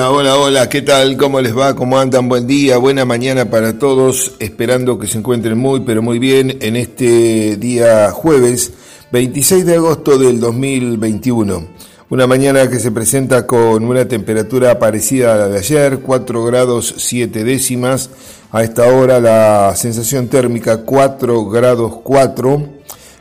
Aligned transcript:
Hola, 0.00 0.12
hola, 0.12 0.36
hola, 0.38 0.68
¿qué 0.70 0.80
tal? 0.80 1.18
¿Cómo 1.18 1.42
les 1.42 1.54
va? 1.54 1.76
¿Cómo 1.76 1.98
andan? 1.98 2.26
Buen 2.26 2.46
día, 2.46 2.78
buena 2.78 3.04
mañana 3.04 3.50
para 3.50 3.78
todos, 3.78 4.32
esperando 4.38 4.98
que 4.98 5.06
se 5.06 5.18
encuentren 5.18 5.58
muy, 5.58 5.80
pero 5.80 6.00
muy 6.00 6.18
bien 6.18 6.56
en 6.62 6.76
este 6.76 7.58
día 7.58 8.10
jueves 8.10 8.72
26 9.12 9.66
de 9.66 9.74
agosto 9.74 10.16
del 10.16 10.40
2021. 10.40 11.68
Una 12.08 12.26
mañana 12.26 12.70
que 12.70 12.78
se 12.78 12.90
presenta 12.90 13.46
con 13.46 13.84
una 13.84 14.08
temperatura 14.08 14.78
parecida 14.78 15.34
a 15.34 15.36
la 15.36 15.48
de 15.48 15.58
ayer, 15.58 15.98
4 15.98 16.44
grados 16.46 16.94
7 16.96 17.44
décimas. 17.44 18.08
A 18.52 18.62
esta 18.62 18.86
hora 18.86 19.20
la 19.20 19.76
sensación 19.76 20.28
térmica 20.28 20.78
4 20.78 21.44
grados 21.50 21.98
4 22.02 22.79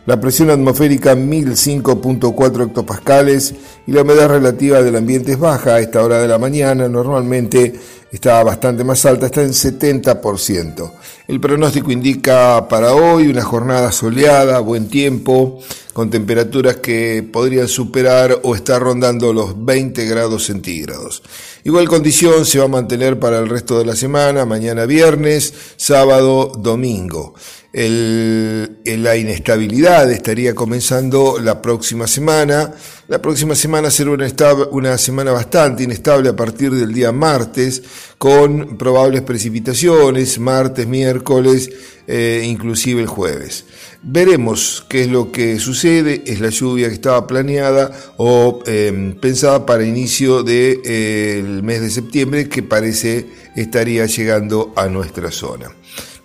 la 0.10 0.20
presión 0.20 0.50
atmosférica 0.50 1.16
1005.4 1.16 2.66
hectopascales 2.66 3.54
y 3.86 3.92
la 3.92 4.02
humedad 4.02 4.28
relativa 4.28 4.82
del 4.82 4.96
ambiente 4.96 5.34
es 5.34 5.38
baja 5.38 5.76
a 5.76 5.80
esta 5.82 6.04
hora 6.04 6.18
de 6.18 6.28
la 6.28 6.40
mañana, 6.40 6.90
normalmente 6.90 7.76
está 8.12 8.42
bastante 8.44 8.84
más 8.84 9.06
alta, 9.06 9.28
está 9.28 9.44
en 9.44 9.52
70%. 9.52 10.92
El 11.28 11.40
pronóstico 11.40 11.92
indica 11.92 12.68
para 12.68 12.96
hoy 12.96 13.28
una 13.28 13.44
jornada 13.44 13.92
soleada, 13.92 14.60
buen 14.62 14.88
tiempo, 14.88 15.60
con 15.94 16.10
temperaturas 16.10 16.78
que 16.78 17.24
podrían 17.32 17.68
superar 17.68 18.40
o 18.42 18.56
estar 18.56 18.82
rondando 18.82 19.32
los 19.32 19.64
20 19.64 20.08
grados 20.08 20.46
centígrados. 20.46 21.22
Igual 21.64 21.88
condición 21.88 22.48
se 22.48 22.58
va 22.58 22.66
a 22.66 22.70
mantener 22.70 23.20
para 23.20 23.38
el 23.38 23.48
resto 23.48 23.78
de 23.78 23.86
la 23.86 23.96
semana, 23.96 24.46
mañana 24.46 24.88
viernes, 24.88 25.54
sábado, 25.76 26.52
domingo. 26.58 27.36
El, 27.72 28.80
la 28.84 29.16
inestabilidad 29.16 30.12
estaría 30.12 30.56
comenzando 30.56 31.38
la 31.40 31.62
próxima 31.62 32.08
semana. 32.08 32.74
La 33.08 33.22
próxima 33.22 33.54
semana 33.54 33.92
será 33.92 34.12
una, 34.72 34.98
semana 34.98 35.32
bastante 35.32 35.84
inestable 35.84 36.30
a 36.30 36.36
partir 36.36 36.72
del 36.72 36.92
día 36.92 37.12
martes, 37.12 37.84
con 38.18 38.76
probables 38.76 39.22
precipitaciones, 39.22 40.40
martes, 40.40 40.88
miércoles, 40.88 41.70
eh, 42.08 42.42
inclusive 42.44 43.02
el 43.02 43.08
jueves. 43.08 43.66
Veremos 44.02 44.84
qué 44.90 45.02
es 45.02 45.08
lo 45.08 45.32
que 45.32 45.60
sucede. 45.60 46.24
Es 46.26 46.40
la 46.40 46.50
lluvia 46.50 46.88
que 46.88 46.96
estaba 46.96 47.28
planeada 47.28 47.92
o 48.18 48.64
em, 48.66 49.14
pensada 49.20 49.68
para 49.68 49.84
inicio 49.84 50.42
del 50.42 50.82
de, 50.82 50.82
eh, 50.86 51.44
mes 51.62 51.82
de 51.82 51.92
septiembre, 51.92 52.50
que 52.50 52.64
parece 52.64 53.28
estaría 53.56 54.08
llegando 54.08 54.74
a 54.76 54.88
nuestra 54.88 55.30
zona. 55.30 55.72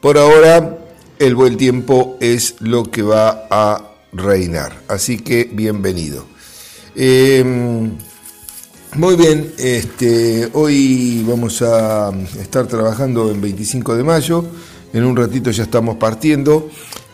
Por 0.01 0.19
ahora, 0.19 0.84
el 1.19 1.35
buen 1.35 1.57
tiempo 1.57 2.17
es 2.21 2.57
lo 2.61 2.85
que 2.91 3.03
va 3.03 3.47
a 3.51 3.91
reinar. 4.13 4.83
Así 4.89 5.19
que 5.19 5.49
bienvenido. 5.53 6.27
Em, 6.97 7.93
muy 8.95 9.17
bien, 9.17 9.53
este, 9.59 10.49
hoy 10.53 11.25
vamos 11.27 11.63
a 11.63 12.13
estar 12.41 12.67
trabajando 12.67 13.31
en 13.31 13.41
25 13.41 13.97
de 13.97 14.05
mayo. 14.05 14.45
En 14.93 15.05
un 15.05 15.17
ratito 15.17 15.51
ya 15.51 15.65
estamos 15.65 15.97
partiendo. 15.97 16.71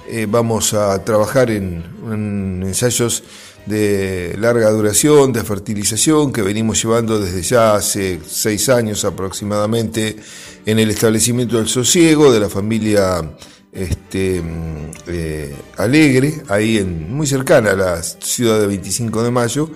Eh, 0.08 0.26
vamos 0.28 0.74
a 0.74 1.02
trabajar 1.04 1.50
en, 1.50 1.84
en, 2.10 2.62
ensayos 2.64 3.22
de 3.64 4.34
larga 4.38 4.70
duración, 4.70 5.32
de 5.32 5.44
fertilización, 5.44 6.32
que 6.32 6.42
venimos 6.42 6.82
llevando 6.82 7.20
desde 7.20 7.42
ya 7.42 7.74
hace 7.74 8.18
seis 8.26 8.68
años 8.68 9.04
aproximadamente 9.04 10.16
en 10.66 10.78
el 10.78 10.90
establecimiento 10.90 11.58
del 11.58 11.68
sosiego 11.68 12.32
de 12.32 12.40
la 12.40 12.48
familia 12.48 13.22
este, 13.72 14.42
mm, 14.42 14.90
eh, 15.06 15.54
Alegre, 15.76 16.42
ahí 16.48 16.78
en, 16.78 17.12
muy 17.12 17.26
cercana 17.26 17.70
a 17.70 17.76
la 17.76 18.02
ciudad 18.02 18.60
de 18.60 18.66
25 18.66 19.22
de 19.22 19.30
Mayo. 19.30 19.70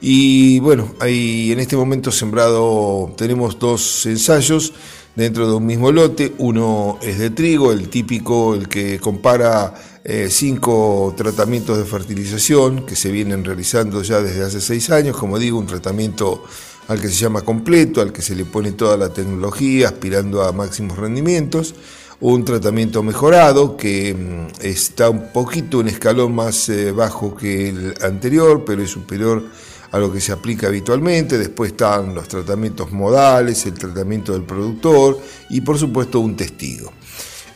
Y 0.00 0.58
bueno, 0.60 0.94
ahí 1.00 1.52
en 1.52 1.60
este 1.60 1.76
momento 1.76 2.10
sembrado 2.10 3.14
tenemos 3.16 3.58
dos 3.58 4.04
ensayos 4.06 4.72
dentro 5.14 5.46
de 5.46 5.54
un 5.54 5.66
mismo 5.66 5.92
lote. 5.92 6.32
Uno 6.38 6.98
es 7.02 7.18
de 7.18 7.30
trigo, 7.30 7.72
el 7.72 7.88
típico, 7.88 8.54
el 8.54 8.68
que 8.68 8.98
compara 8.98 9.74
eh, 10.04 10.28
cinco 10.28 11.14
tratamientos 11.16 11.78
de 11.78 11.84
fertilización 11.84 12.84
que 12.84 12.96
se 12.96 13.12
vienen 13.12 13.44
realizando 13.44 14.02
ya 14.02 14.20
desde 14.20 14.42
hace 14.42 14.60
seis 14.60 14.90
años. 14.90 15.16
Como 15.16 15.38
digo, 15.38 15.58
un 15.58 15.66
tratamiento 15.66 16.42
al 16.88 17.00
que 17.00 17.08
se 17.08 17.14
llama 17.14 17.42
completo, 17.42 18.00
al 18.00 18.12
que 18.12 18.22
se 18.22 18.34
le 18.34 18.44
pone 18.44 18.72
toda 18.72 18.96
la 18.96 19.10
tecnología, 19.10 19.86
aspirando 19.88 20.42
a 20.42 20.50
máximos 20.50 20.98
rendimientos 20.98 21.76
un 22.22 22.44
tratamiento 22.44 23.02
mejorado 23.02 23.76
que 23.76 24.14
mm, 24.14 24.64
está 24.64 25.10
un 25.10 25.32
poquito 25.32 25.80
un 25.80 25.88
escalón 25.88 26.34
más 26.34 26.68
eh, 26.68 26.92
bajo 26.92 27.34
que 27.34 27.68
el 27.68 27.94
anterior, 28.00 28.64
pero 28.64 28.80
es 28.80 28.90
superior 28.90 29.42
a 29.90 29.98
lo 29.98 30.12
que 30.12 30.20
se 30.20 30.30
aplica 30.30 30.68
habitualmente. 30.68 31.36
Después 31.36 31.72
están 31.72 32.14
los 32.14 32.28
tratamientos 32.28 32.92
modales, 32.92 33.66
el 33.66 33.74
tratamiento 33.74 34.32
del 34.32 34.42
productor 34.42 35.18
y 35.50 35.62
por 35.62 35.76
supuesto 35.76 36.20
un 36.20 36.36
testigo. 36.36 36.92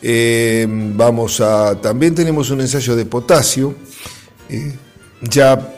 Eh, 0.03 0.67
vamos 0.69 1.41
a, 1.41 1.81
también 1.81 2.15
tenemos 2.17 2.51
un 2.51 2.61
ensayo 2.61 2.97
de 2.97 3.07
potasio. 3.07 3.73
Eh, 4.49 4.75
ya, 5.23 5.77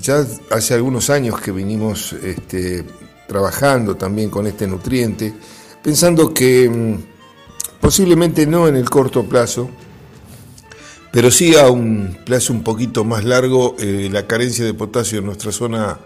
ya 0.00 0.26
hace 0.50 0.74
algunos 0.74 1.08
años 1.08 1.40
que 1.40 1.50
venimos 1.50 2.12
este, 2.12 2.84
trabajando 3.26 3.96
también 3.96 4.28
con 4.28 4.46
este 4.46 4.66
nutriente, 4.66 5.34
pensando 5.82 6.32
que 6.32 6.68
mm, 6.68 7.15
posiblemente 7.86 8.48
no 8.48 8.66
en 8.66 8.74
el 8.74 8.90
corto 8.90 9.22
plazo, 9.22 9.70
pero 11.12 11.30
sí 11.30 11.54
a 11.54 11.70
un 11.70 12.18
plazo 12.26 12.52
un 12.52 12.64
poquito 12.64 13.04
más 13.04 13.22
largo, 13.22 13.76
eh, 13.78 14.08
la 14.10 14.26
carencia 14.26 14.64
de 14.64 14.74
potasio 14.74 15.20
en 15.20 15.26
nuestra 15.26 15.52
zona 15.52 15.96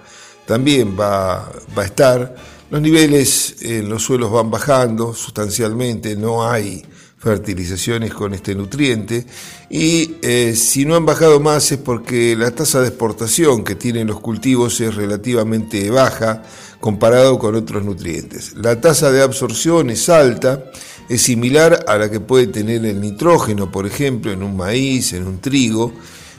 también 0.46 0.94
va, 1.00 1.50
va, 1.78 1.82
a 1.82 1.86
estar. 1.86 2.36
Los 2.70 2.82
niveles 2.82 3.62
en 3.62 3.88
los 3.88 4.02
suelos 4.02 4.30
van 4.30 4.50
bajando 4.50 5.14
sustancialmente, 5.14 6.16
no 6.16 6.46
hay 6.46 6.84
fertilizaciones 7.20 8.14
con 8.14 8.32
este 8.32 8.54
nutriente 8.54 9.26
y 9.68 10.16
eh, 10.22 10.54
si 10.56 10.86
no 10.86 10.96
han 10.96 11.04
bajado 11.04 11.38
más 11.38 11.70
es 11.70 11.78
porque 11.78 12.34
la 12.34 12.50
tasa 12.50 12.80
de 12.80 12.88
exportación 12.88 13.62
que 13.62 13.74
tienen 13.74 14.06
los 14.06 14.20
cultivos 14.20 14.80
es 14.80 14.94
relativamente 14.94 15.90
baja 15.90 16.42
comparado 16.80 17.38
con 17.38 17.54
otros 17.54 17.84
nutrientes. 17.84 18.54
La 18.54 18.80
tasa 18.80 19.12
de 19.12 19.22
absorción 19.22 19.90
es 19.90 20.08
alta 20.08 20.64
es 21.10 21.22
similar 21.22 21.84
a 21.88 21.98
la 21.98 22.10
que 22.10 22.20
puede 22.20 22.46
tener 22.46 22.86
el 22.86 23.00
nitrógeno, 23.00 23.70
por 23.70 23.84
ejemplo, 23.84 24.30
en 24.32 24.44
un 24.44 24.56
maíz, 24.56 25.12
en 25.12 25.26
un 25.26 25.40
trigo, 25.40 25.92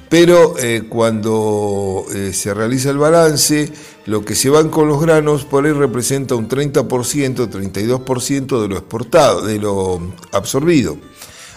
pero 0.10 0.58
eh, 0.58 0.84
cuando 0.90 2.06
eh, 2.16 2.32
se 2.34 2.54
realiza 2.54 2.90
el 2.90 2.98
balance, 2.98 3.70
lo 4.06 4.26
que 4.26 4.36
se 4.36 4.50
van 4.50 4.70
con 4.70 4.88
los 4.88 5.02
granos 5.02 5.46
por 5.46 5.66
ahí 5.66 5.72
representa 5.72 6.36
un 6.36 6.50
30%, 6.50 6.88
32% 6.88 8.62
de 8.62 8.68
lo 8.68 8.78
exportado, 8.78 9.46
de 9.46 9.60
lo 9.60 10.02
absorbido, 10.32 10.98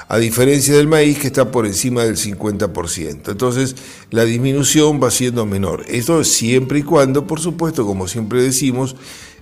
a 0.08 0.18
diferencia 0.18 0.76
del 0.76 0.88
maíz 0.88 1.18
que 1.18 1.28
está 1.28 1.50
por 1.50 1.66
encima 1.66 2.04
del 2.04 2.16
50%. 2.16 3.30
Entonces, 3.30 3.76
la 4.10 4.24
disminución 4.24 5.02
va 5.02 5.10
siendo 5.10 5.46
menor. 5.46 5.84
Esto 5.88 6.22
siempre 6.24 6.80
y 6.80 6.82
cuando, 6.82 7.26
por 7.26 7.40
supuesto, 7.40 7.86
como 7.86 8.06
siempre 8.06 8.42
decimos, 8.42 8.94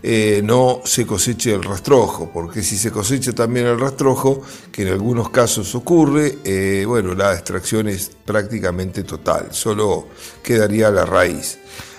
eh, 0.04 0.41
no 0.44 0.80
se 0.84 1.06
coseche 1.06 1.54
el 1.54 1.62
rastrojo, 1.62 2.30
porque 2.32 2.62
si 2.62 2.77
se 2.77 2.91
cosecha 2.91 3.32
también 3.32 3.66
el 3.66 3.78
rastrojo, 3.78 4.42
que 4.72 4.82
en 4.82 4.88
algunos 4.88 5.30
casos 5.30 5.74
ocurre, 5.77 6.38
eh, 6.44 6.84
bueno, 6.86 7.15
la 7.15 7.34
extracción 7.34 7.88
es 7.88 8.10
prácticamente 8.24 9.04
total, 9.04 9.48
solo 9.53 10.09
quedaría 10.42 10.91
la 10.91 11.04
raíz. 11.04 11.59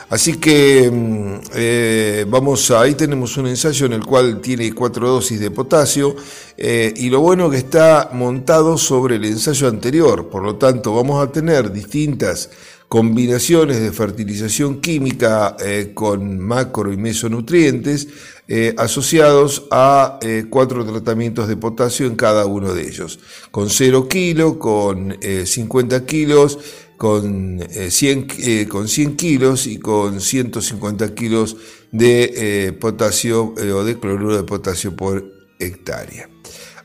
Así 0.09 0.37
que 0.37 0.89
mm, 0.91 1.35
eh, 1.55 2.25
vamos, 2.27 2.71
ahí 2.71 2.95
tenemos 2.95 3.37
un 3.37 3.47
ensayo 3.47 3.85
en 3.85 3.93
el 3.93 4.05
cual 4.05 4.41
tiene 4.41 4.73
cuatro 4.73 5.07
dosis 5.09 5.39
de 5.39 5.51
potasio 5.51 6.15
y 6.55 7.09
lo 7.09 7.19
bueno 7.19 7.49
que 7.49 7.57
está 7.57 8.09
montado 8.13 8.77
sobre 8.77 9.15
el 9.15 9.25
ensayo 9.25 9.67
anterior, 9.67 10.29
por 10.29 10.43
lo 10.43 10.55
tanto 10.55 10.93
vamos 10.93 11.21
a 11.21 11.31
tener 11.31 11.71
distintas 11.71 12.49
combinaciones 12.93 13.81
de 13.81 13.91
fertilización 13.91 14.79
química 14.79 15.57
eh, 15.59 15.93
con 15.95 16.37
macro 16.37 16.93
y 16.93 16.97
mesonutrientes 16.97 18.07
eh, 18.47 18.75
asociados 18.77 19.65
a 19.71 20.19
eh, 20.21 20.45
cuatro 20.47 20.85
tratamientos 20.85 21.47
de 21.47 21.57
potasio 21.57 22.05
en 22.05 22.15
cada 22.15 22.45
uno 22.45 22.71
de 22.71 22.83
ellos, 22.83 23.17
con 23.49 23.71
0 23.71 24.07
kilo, 24.07 24.59
con 24.59 25.17
50 25.43 26.05
kilos, 26.05 26.59
con, 27.03 27.59
100, 27.89 28.67
con 28.69 28.87
100 28.87 29.17
kilos 29.17 29.67
y 29.67 29.77
con 29.77 30.21
150 30.21 31.13
kilos 31.13 31.57
de 31.91 32.73
potasio 32.79 33.53
o 33.53 33.83
de 33.83 33.99
cloruro 33.99 34.37
de 34.37 34.43
potasio 34.43 34.95
por 34.95 35.25
hectárea. 35.59 36.29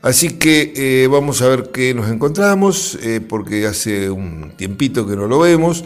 Así 0.01 0.31
que 0.33 0.73
eh, 0.75 1.07
vamos 1.07 1.41
a 1.41 1.47
ver 1.47 1.71
qué 1.71 1.93
nos 1.93 2.11
encontramos, 2.11 2.97
eh, 3.01 3.21
porque 3.21 3.65
hace 3.65 4.09
un 4.09 4.51
tiempito 4.57 5.07
que 5.07 5.15
no 5.15 5.25
lo 5.25 5.39
vemos. 5.39 5.85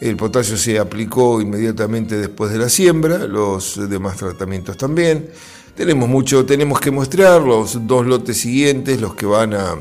El 0.00 0.16
potasio 0.16 0.56
se 0.56 0.78
aplicó 0.78 1.42
inmediatamente 1.42 2.16
después 2.16 2.52
de 2.52 2.58
la 2.58 2.70
siembra, 2.70 3.26
los 3.26 3.78
demás 3.90 4.16
tratamientos 4.16 4.78
también. 4.78 5.28
Tenemos 5.76 6.08
mucho, 6.08 6.46
tenemos 6.46 6.80
que 6.80 6.90
mostrar 6.90 7.42
los 7.42 7.86
dos 7.86 8.06
lotes 8.06 8.38
siguientes, 8.38 8.98
los 8.98 9.14
que 9.14 9.26
van 9.26 9.52
a, 9.52 9.76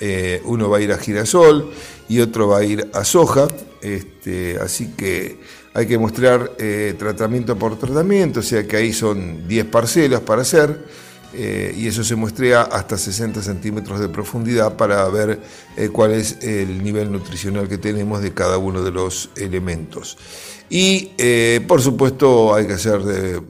eh, 0.00 0.40
uno 0.44 0.68
va 0.68 0.78
a 0.78 0.80
ir 0.80 0.92
a 0.92 0.98
girasol 0.98 1.70
y 2.08 2.20
otro 2.20 2.48
va 2.48 2.58
a 2.58 2.64
ir 2.64 2.90
a 2.92 3.04
soja. 3.04 3.48
Este, 3.80 4.58
así 4.58 4.92
que 4.96 5.38
hay 5.74 5.86
que 5.86 5.98
mostrar 5.98 6.52
eh, 6.58 6.94
tratamiento 6.96 7.58
por 7.58 7.76
tratamiento, 7.78 8.40
o 8.40 8.42
sea 8.42 8.66
que 8.66 8.76
ahí 8.76 8.92
son 8.92 9.48
10 9.48 9.66
parcelas 9.66 10.20
para 10.20 10.42
hacer, 10.42 10.86
eh, 11.34 11.74
y 11.76 11.88
eso 11.88 12.04
se 12.04 12.14
muestrea 12.14 12.62
hasta 12.62 12.96
60 12.96 13.42
centímetros 13.42 13.98
de 13.98 14.08
profundidad 14.08 14.76
para 14.76 15.06
ver 15.08 15.40
eh, 15.76 15.88
cuál 15.88 16.12
es 16.12 16.38
el 16.42 16.82
nivel 16.82 17.10
nutricional 17.10 17.68
que 17.68 17.76
tenemos 17.76 18.22
de 18.22 18.32
cada 18.32 18.56
uno 18.56 18.82
de 18.82 18.92
los 18.92 19.30
elementos. 19.36 20.16
Y 20.70 21.10
por 21.68 21.82
supuesto 21.82 22.54
hay 22.54 22.66
que 22.66 22.72
hacer 22.72 23.00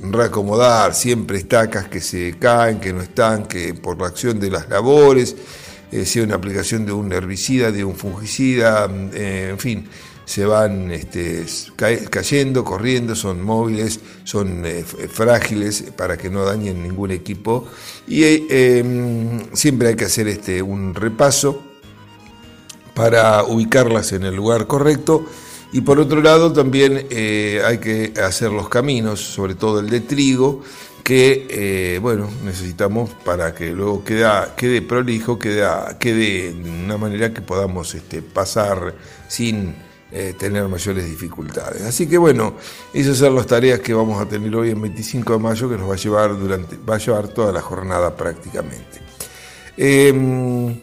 reacomodar 0.00 0.94
siempre 0.94 1.38
estacas 1.38 1.88
que 1.88 2.00
se 2.00 2.36
caen, 2.38 2.80
que 2.80 2.92
no 2.92 3.00
están, 3.00 3.46
que 3.46 3.72
por 3.72 3.98
la 3.98 4.08
acción 4.08 4.40
de 4.40 4.50
las 4.50 4.68
labores, 4.68 5.36
sea 6.04 6.24
una 6.24 6.34
aplicación 6.34 6.86
de 6.86 6.92
un 6.92 7.12
herbicida, 7.12 7.70
de 7.70 7.84
un 7.84 7.94
fungicida, 7.94 8.86
en 9.14 9.58
fin 9.58 9.88
se 10.24 10.46
van 10.46 10.90
este, 10.90 11.44
cayendo, 12.10 12.64
corriendo, 12.64 13.14
son 13.14 13.42
móviles, 13.42 14.00
son 14.24 14.64
eh, 14.64 14.84
frágiles 14.84 15.84
para 15.96 16.16
que 16.16 16.30
no 16.30 16.44
dañen 16.44 16.82
ningún 16.82 17.10
equipo. 17.10 17.66
Y 18.06 18.24
em, 18.48 19.54
siempre 19.54 19.88
hay 19.88 19.96
que 19.96 20.06
hacer 20.06 20.28
este, 20.28 20.62
un 20.62 20.94
repaso 20.94 21.62
para 22.94 23.44
ubicarlas 23.44 24.12
en 24.12 24.24
el 24.24 24.34
lugar 24.34 24.66
correcto. 24.66 25.26
Y 25.72 25.80
por 25.80 25.98
otro 25.98 26.22
lado 26.22 26.52
también 26.52 27.06
eh, 27.10 27.60
hay 27.64 27.78
que 27.78 28.14
hacer 28.22 28.50
los 28.50 28.68
caminos, 28.68 29.20
sobre 29.20 29.56
todo 29.56 29.80
el 29.80 29.90
de 29.90 30.00
trigo, 30.00 30.62
que 31.04 31.46
eh, 31.50 31.98
bueno, 32.00 32.30
necesitamos 32.42 33.10
para 33.24 33.54
que 33.54 33.72
luego 33.72 34.02
queda, 34.02 34.54
quede 34.56 34.80
prolijo, 34.80 35.38
quede, 35.38 35.62
quede 36.00 36.54
de 36.54 36.70
una 36.70 36.96
manera 36.96 37.32
que 37.32 37.42
podamos 37.42 37.94
este, 37.94 38.22
pasar 38.22 38.94
sin 39.28 39.74
eh, 40.10 40.34
tener 40.38 40.66
mayores 40.66 41.04
dificultades. 41.04 41.82
Así 41.82 42.06
que 42.06 42.16
bueno, 42.16 42.54
esas 42.94 43.18
son 43.18 43.34
las 43.34 43.46
tareas 43.46 43.80
que 43.80 43.92
vamos 43.92 44.18
a 44.20 44.26
tener 44.26 44.56
hoy 44.56 44.70
en 44.70 44.80
25 44.80 45.34
de 45.34 45.38
mayo 45.38 45.68
que 45.68 45.76
nos 45.76 45.90
va 45.90 45.94
a 45.94 45.98
llevar 45.98 46.38
durante, 46.38 46.76
va 46.78 46.94
a 46.94 46.98
llevar 46.98 47.28
toda 47.28 47.52
la 47.52 47.60
jornada 47.60 48.16
prácticamente. 48.16 49.00
Em, 49.76 50.80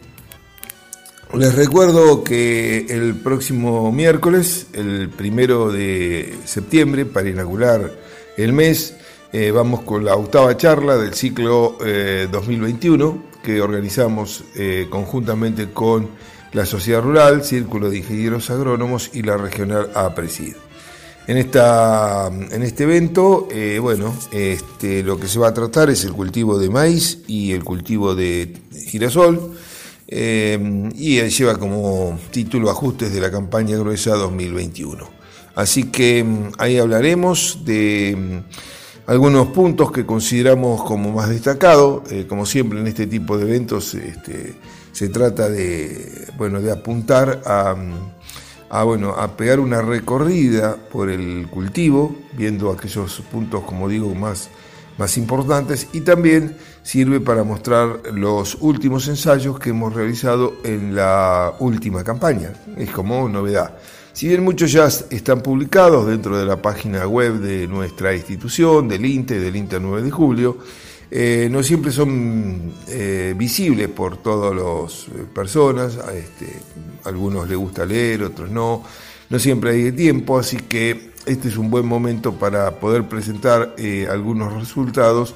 les 1.33 1.55
recuerdo 1.55 2.23
que 2.23 2.85
el 2.89 3.15
próximo 3.15 3.91
miércoles, 3.91 4.67
el 4.73 5.09
primero 5.09 5.71
de 5.71 6.35
septiembre, 6.45 7.05
para 7.05 7.29
inaugurar 7.29 7.91
el 8.37 8.53
mes, 8.53 8.95
eh, 9.33 9.51
vamos 9.51 9.81
con 9.81 10.05
la 10.05 10.15
octava 10.15 10.55
charla 10.57 10.97
del 10.97 11.13
ciclo 11.13 11.77
2021 11.79 13.09
eh, 13.09 13.37
que 13.43 13.61
organizamos 13.61 14.43
conjuntamente 14.89 15.71
con 15.71 16.09
la 16.53 16.65
Sociedad 16.65 17.01
Rural, 17.01 17.43
Círculo 17.43 17.89
de 17.89 17.97
Ingenieros 17.97 18.49
Agrónomos 18.49 19.09
y 19.13 19.23
la 19.23 19.37
Regional 19.37 19.89
APRESID. 19.95 20.55
En, 21.27 21.37
esta, 21.37 22.27
en 22.27 22.63
este 22.63 22.83
evento, 22.83 23.47
eh, 23.51 23.79
bueno, 23.79 24.13
este, 24.31 25.03
lo 25.03 25.19
que 25.19 25.27
se 25.27 25.39
va 25.39 25.49
a 25.49 25.53
tratar 25.53 25.89
es 25.89 26.03
el 26.03 26.13
cultivo 26.13 26.57
de 26.57 26.69
maíz 26.69 27.19
y 27.27 27.53
el 27.53 27.63
cultivo 27.63 28.15
de 28.15 28.53
girasol, 28.87 29.53
eh, 30.07 30.89
y 30.95 31.21
lleva 31.21 31.57
como 31.57 32.19
título 32.31 32.69
Ajustes 32.69 33.13
de 33.13 33.21
la 33.21 33.31
campaña 33.31 33.77
gruesa 33.77 34.15
2021. 34.15 35.07
Así 35.55 35.85
que 35.85 36.23
mm, 36.23 36.51
ahí 36.57 36.77
hablaremos 36.77 37.59
de 37.63 38.43
algunos 39.11 39.47
puntos 39.47 39.91
que 39.91 40.05
consideramos 40.05 40.83
como 40.83 41.11
más 41.11 41.27
destacados, 41.27 42.09
eh, 42.09 42.25
como 42.29 42.45
siempre 42.45 42.79
en 42.79 42.87
este 42.87 43.07
tipo 43.07 43.37
de 43.37 43.43
eventos. 43.43 43.93
Este, 43.93 44.55
se 44.93 45.09
trata 45.09 45.49
de, 45.49 46.29
bueno, 46.37 46.61
de 46.61 46.71
apuntar 46.71 47.41
a, 47.45 48.83
bueno, 48.85 49.09
a 49.09 49.35
pegar 49.35 49.59
una 49.59 49.81
recorrida 49.81 50.77
por 50.77 51.09
el 51.09 51.49
cultivo, 51.49 52.15
viendo 52.37 52.71
aquellos 52.71 53.21
puntos, 53.29 53.65
como 53.65 53.89
digo, 53.89 54.15
más, 54.15 54.47
más 54.97 55.17
importantes 55.17 55.89
y 55.91 56.01
también 56.01 56.55
sirve 56.81 57.19
para 57.19 57.43
mostrar 57.43 58.13
los 58.13 58.59
últimos 58.61 59.09
ensayos 59.09 59.59
que 59.59 59.71
hemos 59.71 59.93
realizado 59.93 60.53
en 60.63 60.95
la 60.95 61.53
última 61.59 62.01
campaña. 62.05 62.53
Es 62.77 62.89
como 62.91 63.27
novedad. 63.27 63.73
Si 64.13 64.27
bien 64.27 64.43
muchos 64.43 64.71
ya 64.71 64.87
están 64.87 65.41
publicados 65.41 66.05
dentro 66.05 66.37
de 66.37 66.45
la 66.45 66.61
página 66.61 67.07
web 67.07 67.39
de 67.39 67.65
nuestra 67.67 68.13
institución, 68.13 68.89
del 68.89 69.05
INTE, 69.05 69.39
del 69.39 69.55
INTE 69.55 69.79
9 69.79 70.01
de 70.03 70.11
julio, 70.11 70.57
eh, 71.09 71.47
no 71.49 71.63
siempre 71.63 71.91
son 71.91 72.73
eh, 72.89 73.33
visibles 73.37 73.87
por 73.87 74.17
todas 74.17 74.53
las 74.53 75.07
eh, 75.07 75.25
personas, 75.33 75.97
a 75.97 76.13
este, 76.13 76.47
algunos 77.05 77.47
les 77.47 77.57
gusta 77.57 77.85
leer, 77.85 78.23
otros 78.23 78.51
no, 78.51 78.83
no 79.29 79.39
siempre 79.39 79.71
hay 79.71 79.91
tiempo, 79.93 80.37
así 80.37 80.57
que 80.57 81.11
este 81.25 81.47
es 81.47 81.57
un 81.57 81.69
buen 81.69 81.85
momento 81.85 82.33
para 82.33 82.79
poder 82.79 83.07
presentar 83.07 83.75
algunos 84.09 84.53
resultados, 84.53 85.35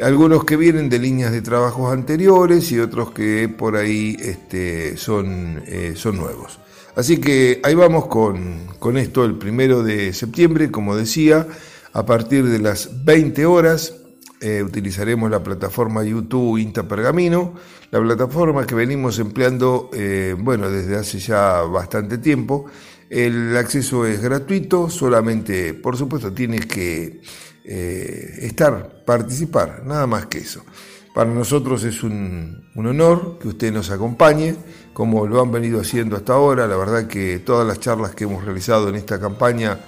algunos 0.00 0.44
que 0.44 0.56
vienen 0.56 0.88
de 0.88 1.00
líneas 1.00 1.32
de 1.32 1.42
trabajos 1.42 1.92
anteriores 1.92 2.70
y 2.70 2.78
otros 2.78 3.10
que 3.10 3.48
por 3.48 3.76
ahí 3.76 4.16
este, 4.20 4.96
son, 4.96 5.62
son 5.94 6.16
nuevos. 6.16 6.58
Así 6.94 7.18
que 7.18 7.60
ahí 7.62 7.74
vamos 7.74 8.06
con, 8.06 8.66
con 8.78 8.98
esto 8.98 9.24
el 9.24 9.36
primero 9.38 9.82
de 9.82 10.12
septiembre, 10.12 10.70
como 10.70 10.96
decía, 10.96 11.46
a 11.92 12.04
partir 12.04 12.46
de 12.46 12.58
las 12.58 13.04
20 13.04 13.46
horas 13.46 13.94
eh, 14.42 14.60
utilizaremos 14.60 15.30
la 15.30 15.40
plataforma 15.40 16.02
YouTube 16.02 16.58
Inta 16.58 16.82
Pergamino, 16.82 17.54
la 17.92 18.00
plataforma 18.00 18.66
que 18.66 18.74
venimos 18.74 19.20
empleando, 19.20 19.88
eh, 19.92 20.34
bueno, 20.36 20.68
desde 20.68 20.96
hace 20.96 21.20
ya 21.20 21.62
bastante 21.62 22.18
tiempo. 22.18 22.66
El 23.08 23.56
acceso 23.56 24.04
es 24.04 24.20
gratuito, 24.20 24.90
solamente, 24.90 25.74
por 25.74 25.96
supuesto, 25.96 26.32
tienes 26.32 26.66
que 26.66 27.20
eh, 27.64 28.38
estar, 28.40 29.04
participar, 29.04 29.84
nada 29.86 30.08
más 30.08 30.26
que 30.26 30.38
eso. 30.38 30.64
Para 31.14 31.30
nosotros 31.30 31.84
es 31.84 32.02
un, 32.02 32.64
honor 32.74 33.38
que 33.40 33.48
usted 33.48 33.72
nos 33.72 33.90
acompañe, 33.90 34.56
como 34.92 35.26
lo 35.26 35.42
han 35.42 35.52
venido 35.52 35.80
haciendo 35.80 36.16
hasta 36.16 36.32
ahora. 36.32 36.66
La 36.66 36.76
verdad 36.76 37.06
que 37.06 37.38
todas 37.38 37.66
las 37.66 37.80
charlas 37.80 38.14
que 38.14 38.24
hemos 38.24 38.44
realizado 38.44 38.88
en 38.88 38.94
esta 38.94 39.20
campaña 39.20 39.78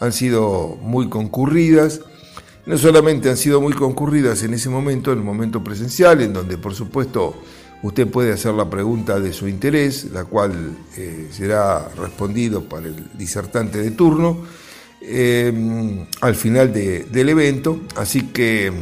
han 0.00 0.12
sido 0.12 0.76
muy 0.82 1.08
concurridas 1.08 2.00
no 2.66 2.78
solamente 2.78 3.28
han 3.28 3.36
sido 3.36 3.60
muy 3.60 3.74
concurridas 3.74 4.42
en 4.42 4.54
ese 4.54 4.70
momento, 4.70 5.12
en 5.12 5.18
el 5.18 5.24
momento 5.24 5.62
presencial, 5.62 6.22
en 6.22 6.32
donde 6.32 6.56
por 6.56 6.74
supuesto 6.74 7.34
usted 7.82 8.08
puede 8.08 8.32
hacer 8.32 8.54
la 8.54 8.70
pregunta 8.70 9.20
de 9.20 9.32
su 9.32 9.48
interés, 9.48 10.06
la 10.12 10.24
cual 10.24 10.74
eh, 10.96 11.28
será 11.30 11.88
respondido 11.90 12.66
para 12.66 12.86
el 12.86 13.10
disertante 13.18 13.82
de 13.82 13.90
turno 13.90 14.44
eh, 15.02 16.06
al 16.22 16.34
final 16.34 16.72
del 16.72 17.28
evento, 17.28 17.80
así 17.96 18.28
que 18.28 18.72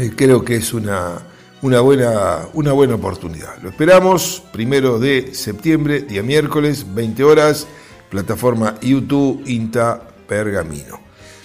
eh, 0.00 0.12
creo 0.16 0.42
que 0.42 0.56
es 0.56 0.72
una, 0.72 1.18
una, 1.60 1.80
buena, 1.80 2.48
una 2.54 2.72
buena 2.72 2.94
oportunidad. 2.94 3.58
Lo 3.62 3.68
esperamos, 3.68 4.42
primero 4.50 4.98
de 4.98 5.34
septiembre, 5.34 6.00
día 6.00 6.22
miércoles, 6.22 6.86
20 6.94 7.22
horas, 7.22 7.66
plataforma 8.08 8.76
YouTube 8.80 9.42
INTA 9.46 10.00
Pergamino. 10.26 11.00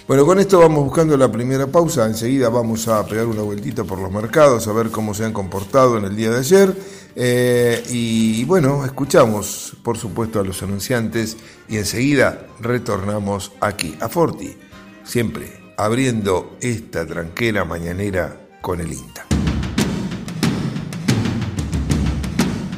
Bueno, 0.08 0.24
con 0.24 0.38
esto 0.38 0.58
vamos 0.60 0.84
buscando 0.84 1.18
la 1.18 1.30
primera 1.30 1.66
pausa. 1.66 2.06
Enseguida 2.06 2.48
vamos 2.48 2.88
a 2.88 3.04
pegar 3.06 3.26
una 3.26 3.42
vueltita 3.42 3.84
por 3.84 3.98
los 3.98 4.10
mercados, 4.10 4.66
a 4.68 4.72
ver 4.72 4.90
cómo 4.90 5.12
se 5.12 5.26
han 5.26 5.34
comportado 5.34 5.98
en 5.98 6.04
el 6.04 6.16
día 6.16 6.30
de 6.30 6.38
ayer. 6.38 6.74
Eh, 7.14 7.82
y 7.90 8.44
bueno, 8.44 8.86
escuchamos, 8.86 9.76
por 9.82 9.98
supuesto, 9.98 10.40
a 10.40 10.44
los 10.44 10.62
anunciantes 10.62 11.36
y 11.68 11.76
enseguida 11.76 12.46
retornamos 12.60 13.52
aquí 13.60 13.96
a 14.00 14.08
Forti, 14.08 14.56
siempre 15.04 15.66
abriendo 15.76 16.56
esta 16.60 17.06
tranquera 17.06 17.64
mañanera 17.64 18.45
con 18.66 18.80
el 18.80 18.92
INTA. 18.92 19.24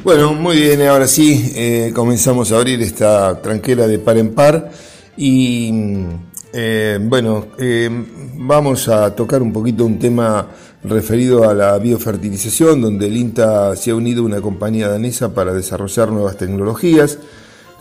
Bueno, 0.03 0.33
muy 0.35 0.57
bien, 0.57 0.83
ahora 0.83 1.07
sí, 1.07 1.51
eh, 1.55 1.91
comenzamos 1.95 2.51
a 2.51 2.57
abrir 2.57 2.79
esta 2.83 3.41
tranquera 3.41 3.87
de 3.87 3.97
par 3.97 4.19
en 4.19 4.35
par 4.35 4.71
y 5.17 5.73
eh, 6.53 6.99
bueno, 7.01 7.47
eh, 7.57 7.89
vamos 8.35 8.87
a 8.87 9.15
tocar 9.15 9.41
un 9.41 9.51
poquito 9.51 9.83
un 9.83 9.97
tema 9.97 10.49
referido 10.83 11.49
a 11.49 11.55
la 11.55 11.75
biofertilización, 11.79 12.81
donde 12.81 13.07
el 13.07 13.17
INTA 13.17 13.75
se 13.75 13.89
ha 13.89 13.95
unido 13.95 14.21
a 14.21 14.25
una 14.27 14.41
compañía 14.41 14.89
danesa 14.89 15.33
para 15.33 15.53
desarrollar 15.53 16.11
nuevas 16.11 16.37
tecnologías. 16.37 17.17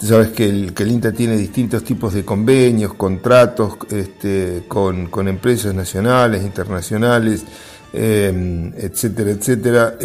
Sabes 0.01 0.29
que 0.29 0.49
el, 0.49 0.73
INTA 0.79 1.13
tiene 1.13 1.37
distintos 1.37 1.83
tipos 1.83 2.15
de 2.15 2.25
convenios, 2.25 2.95
contratos 2.95 3.77
este, 3.91 4.63
con, 4.69 5.29
empresas 5.29 5.75
nacionales, 5.75 6.45
internacionales, 6.45 7.45
eh, 7.93 8.73
etcétera, 8.77 9.31
etcétera, 9.31 9.99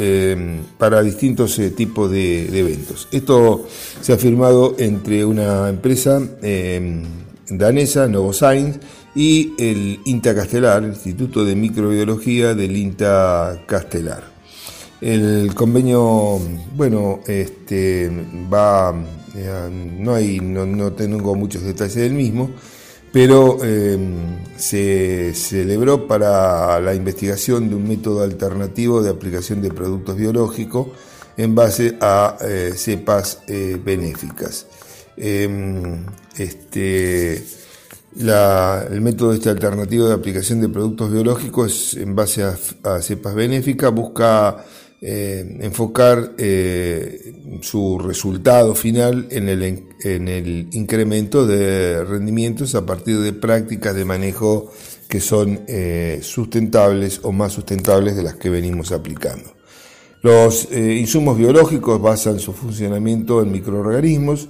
para 0.78 1.02
distintos 1.02 1.60
tipos 1.76 2.12
de, 2.12 2.60
eventos. 2.60 3.08
Esto 3.12 3.68
se 4.02 4.14
ha 4.14 4.18
firmado 4.18 4.76
entre 4.80 5.26
una 5.26 5.70
empresa 5.70 6.22
danesa, 7.50 8.08
Novozymes, 8.08 8.80
y 9.16 9.54
el 9.60 10.00
INTA 10.06 10.34
Castelar, 10.34 10.84
el 10.84 10.90
Instituto 10.90 11.46
de 11.46 11.56
Microbiología 11.56 12.56
del 12.56 12.76
INTA 12.76 13.64
Castelar. 13.68 14.34
El 15.02 15.54
convenio, 15.54 16.40
bueno, 16.76 17.20
este, 17.28 18.10
va, 18.52 18.94
eh, 19.36 19.70
no, 20.00 20.14
hay, 20.16 20.40
no, 20.40 20.94
tengo 20.94 21.36
muchos 21.36 21.64
detalles 21.64 21.96
del 21.96 22.14
mismo, 22.14 22.52
pero 23.14 23.60
se 24.58 25.36
celebró 25.36 26.08
para 26.08 26.82
la 26.82 26.96
investigación 26.96 27.70
de 27.70 27.76
un 27.76 27.88
método 27.88 28.24
alternativo 28.24 29.04
de 29.04 29.12
aplicación 29.12 29.62
de 29.62 29.70
productos 29.70 30.18
biológicos 30.18 30.88
en 31.38 31.54
base 31.54 31.96
a 32.02 32.38
cepas 32.76 33.44
benéficas. 33.86 34.66
Este, 35.16 37.44
el 38.16 39.02
método 39.02 39.34
este 39.34 39.50
alternativo 39.50 40.08
de 40.08 40.14
aplicación 40.14 40.62
de 40.62 40.70
productos 40.70 41.12
biológicos 41.12 41.96
en 41.96 42.16
base 42.16 42.44
a, 42.44 43.02
cepas 43.02 43.36
benéficas 43.36 43.92
busca 43.92 44.64
eh, 45.06 45.58
enfocar 45.60 46.32
eh, 46.38 47.60
su 47.60 48.00
resultado 48.00 48.74
final 48.74 49.28
en 49.32 49.50
el, 49.50 49.62
en 50.02 50.30
el, 50.30 50.70
incremento 50.72 51.46
de 51.46 52.06
rendimientos 52.06 52.74
a 52.74 52.86
partir 52.86 53.20
de 53.20 53.34
prácticas 53.34 53.96
de 53.96 54.06
manejo 54.06 54.72
que 55.10 55.20
son 55.20 55.60
eh, 55.68 56.20
sustentables 56.22 57.20
o 57.24 57.34
más 57.34 57.52
sustentables 57.52 58.16
de 58.16 58.24
las 58.24 58.36
que 58.36 58.50
venimos 58.50 58.94
aplicando. 58.94 59.54
Los 60.22 60.70
insumos 60.72 61.38
biológicos 61.38 62.02
basan 62.02 62.40
su 62.40 62.54
funcionamiento 62.54 63.42
en 63.42 63.52
microorganismos, 63.52 64.48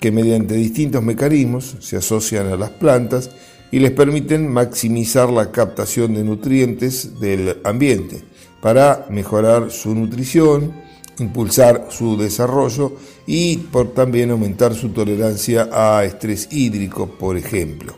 que 0.00 0.10
mediante 0.10 0.54
distintos 0.56 1.00
mecanismos 1.04 1.76
se 1.78 1.96
asocian 1.96 2.48
a 2.48 2.56
las 2.56 2.70
plantas 2.70 3.30
y 3.70 3.78
les 3.78 3.92
permiten 3.92 4.52
maximizar 4.52 5.30
la 5.30 5.52
captación 5.52 6.14
de 6.14 6.24
nutrientes 6.24 7.20
del 7.20 7.58
ambiente 7.62 8.31
para 8.62 9.06
mejorar 9.10 9.72
su 9.72 9.92
nutrición, 9.94 10.72
impulsar 11.18 11.88
su 11.90 12.16
desarrollo 12.16 12.92
y 13.26 13.56
por 13.58 13.92
también 13.92 14.30
aumentar 14.30 14.74
su 14.74 14.90
tolerancia 14.90 15.68
a 15.72 16.04
estrés 16.04 16.48
hídrico, 16.52 17.08
por 17.08 17.36
ejemplo. 17.36 17.94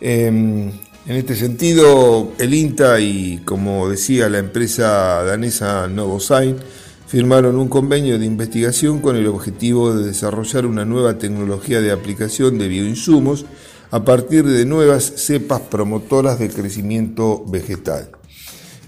Em, 0.00 0.68
en 1.06 1.16
este 1.16 1.34
sentido, 1.34 2.32
el 2.38 2.52
INTA 2.52 3.00
y, 3.00 3.38
como 3.44 3.88
decía 3.88 4.28
la 4.28 4.38
empresa 4.38 5.24
danesa 5.24 5.88
Novozymes, 5.88 6.62
firmaron 7.06 7.56
un 7.56 7.68
convenio 7.68 8.18
de 8.18 8.26
investigación 8.26 9.00
con 9.00 9.16
el 9.16 9.26
objetivo 9.28 9.94
de 9.94 10.04
desarrollar 10.04 10.66
una 10.66 10.84
nueva 10.84 11.16
tecnología 11.16 11.80
de 11.80 11.92
aplicación 11.92 12.58
de 12.58 12.68
bioinsumos 12.68 13.46
a 13.90 14.04
partir 14.04 14.44
de 14.44 14.66
nuevas 14.66 15.04
cepas 15.16 15.60
promotoras 15.60 16.38
de 16.38 16.50
crecimiento 16.50 17.44
vegetal. 17.46 18.10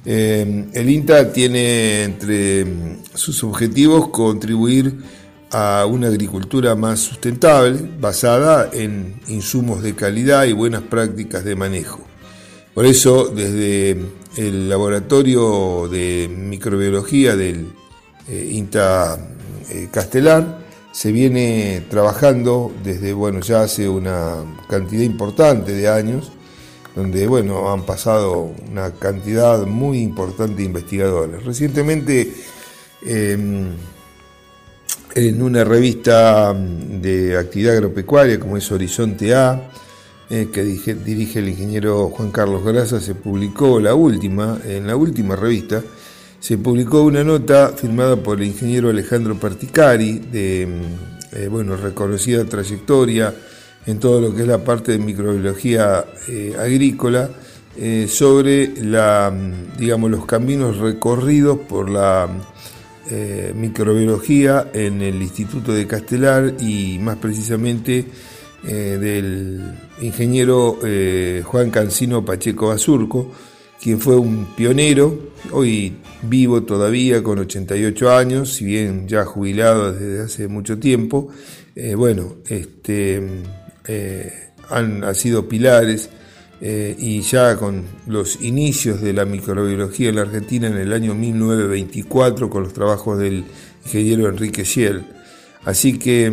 Eh, 0.05 0.67
el 0.73 0.90
INTA 0.90 1.33
tiene 1.33 2.05
entre 2.05 2.67
sus 3.14 3.43
objetivos 3.45 4.09
contribuir 4.09 4.95
a 5.50 5.87
una 5.87 6.09
agricultura 6.09 6.75
más 6.75 7.00
sustentable 7.00 7.78
basada 7.99 8.71
en 8.73 9.21
insumos 9.28 9.83
de 9.83 9.95
calidad 9.95 10.45
y 10.45 10.52
buenas 10.52 10.83
prácticas 10.83 11.45
de 11.45 11.57
manejo. 11.57 12.05
Por 12.75 12.87
eso, 12.87 13.28
desde 13.28 13.97
el 14.37 14.69
Laboratorio 14.69 15.88
de 15.88 16.31
Microbiología 16.31 17.35
del 17.35 17.73
eh, 18.28 18.50
INTA 18.52 19.19
eh, 19.71 19.88
Castelar, 19.90 20.59
se 20.93 21.12
viene 21.12 21.83
trabajando 21.90 22.73
desde, 22.85 23.12
bueno, 23.12 23.40
ya 23.40 23.62
hace 23.62 23.88
una 23.88 24.45
cantidad 24.69 25.02
importante 25.02 25.73
de 25.73 25.88
años, 25.88 26.33
donde, 26.95 27.26
bueno, 27.26 27.73
han 27.73 27.85
pasado 27.85 28.52
una 28.71 28.92
cantidad 28.92 29.66
muy 29.66 30.00
importante 30.00 30.57
de 30.57 30.64
investigadores. 30.64 31.45
Recientemente, 31.45 32.33
em, 33.02 33.68
en 35.14 35.42
una 35.42 35.64
revista 35.64 36.52
de 36.54 37.37
actividad 37.37 37.75
agropecuaria 37.75 38.38
como 38.38 38.57
es 38.57 38.71
Horizonte 38.71 39.35
A, 39.35 39.71
eh, 40.30 40.49
que 40.52 40.62
dirige 40.62 41.38
el 41.38 41.49
ingeniero 41.49 42.09
Juan 42.11 42.30
Carlos 42.30 42.64
Grasa, 42.64 43.00
se 43.00 43.14
publicó 43.14 43.80
la 43.80 43.95
última, 43.95 44.61
en 44.64 44.87
la 44.87 44.95
última 44.95 45.37
revista, 45.37 45.83
se 46.40 46.59
publicó 46.59 47.02
una 47.02 47.25
nota 47.25 47.68
firmada 47.68 48.16
por 48.16 48.38
el 48.38 48.47
ingeniero 48.47 48.90
Alejandro 48.90 49.37
Particari, 49.37 50.18
de 50.18 50.66
mm, 50.66 51.37
eh, 51.37 51.49
bueno, 51.49 51.76
reconocida 51.76 52.45
trayectoria 52.45 53.35
en 53.88 53.99
todo 53.99 54.21
lo 54.21 54.35
que 54.35 54.42
es 54.42 54.49
la 54.49 54.62
parte 54.62 54.92
de 54.92 54.99
microbiología 54.99 56.04
eh, 56.28 56.54
agrícola, 56.59 57.30
eh, 57.76 58.07
sobre 58.09 58.85
la, 58.85 59.33
digamos, 59.76 60.11
los 60.11 60.26
caminos 60.26 60.78
recorridos 60.78 61.59
por 61.61 61.90
la 61.90 62.28
microbiología 63.54 64.68
en 64.75 65.00
el 65.00 65.23
Instituto 65.23 65.73
de 65.73 65.87
Castelar 65.87 66.57
y 66.61 66.99
más 67.00 67.16
precisamente 67.16 68.04
del 68.62 69.62
ingeniero 70.02 70.78
Juan 71.42 71.71
Cancino 71.71 72.23
Pacheco 72.23 72.68
Basurco, 72.68 73.33
quien 73.80 74.00
fue 74.00 74.16
un 74.16 74.47
pionero, 74.57 75.30
hoy 75.52 75.95
vivo 76.23 76.62
todavía 76.62 77.23
con 77.23 77.38
88 77.38 78.11
años, 78.14 78.54
si 78.54 78.64
bien 78.64 79.07
ya 79.07 79.25
jubilado 79.25 79.92
desde 79.92 80.23
hace 80.23 80.49
mucho 80.49 80.78
tiempo, 80.78 81.28
eh, 81.76 81.95
bueno, 81.95 82.38
este, 82.49 83.23
eh, 83.88 84.50
han, 84.71 85.14
sido 85.14 85.49
pilares 85.49 86.11
eh, 86.61 86.95
y 86.99 87.23
ya 87.23 87.57
con 87.57 87.85
los 88.07 88.40
inicios 88.42 89.00
de 89.00 89.12
la 89.12 89.25
microbiología 89.25 90.11
en 90.11 90.16
la 90.16 90.23
Argentina 90.23 90.66
en 90.66 90.76
el 90.76 90.92
año 90.92 91.14
1924 91.14 92.50
con 92.50 92.64
los 92.64 92.73
trabajos 92.73 93.18
del 93.18 93.45
ingeniero 93.85 94.28
Enrique 94.28 94.64
Schiel. 94.64 95.04
Así 95.64 95.99
que 95.99 96.33